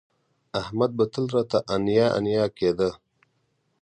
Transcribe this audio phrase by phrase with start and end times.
[0.61, 2.89] احمد به تل راته انیا انیا کېده